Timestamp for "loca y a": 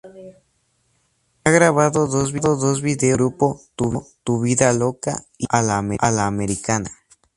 4.73-5.61